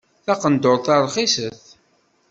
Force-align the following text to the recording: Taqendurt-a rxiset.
Taqendurt-a 0.25 0.95
rxiset. 1.05 1.61